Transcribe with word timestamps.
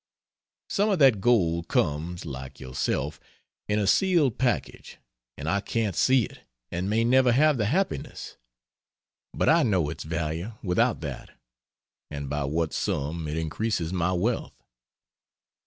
Some 0.67 0.89
of 0.89 0.97
that 0.97 1.21
gold 1.21 1.67
comes, 1.67 2.25
like 2.25 2.59
yourself, 2.59 3.19
in 3.69 3.77
a 3.77 3.85
sealed 3.85 4.39
package, 4.39 4.97
and 5.37 5.47
I 5.47 5.59
can't 5.61 5.95
see 5.95 6.23
it 6.23 6.39
and 6.71 6.89
may 6.89 7.03
never 7.03 7.31
have 7.31 7.59
the 7.59 7.67
happiness; 7.67 8.37
but 9.31 9.47
I 9.47 9.61
know 9.61 9.91
its 9.91 10.03
value 10.03 10.53
without 10.63 11.01
that, 11.01 11.37
and 12.09 12.31
by 12.31 12.45
what 12.45 12.73
sum 12.73 13.27
it 13.27 13.37
increases 13.37 13.93
my 13.93 14.11
wealth. 14.11 14.63